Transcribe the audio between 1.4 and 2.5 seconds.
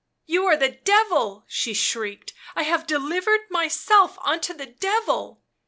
she shrieked.